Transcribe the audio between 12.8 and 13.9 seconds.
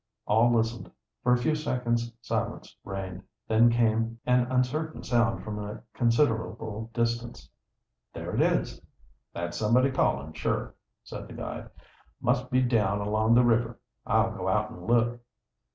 along the river.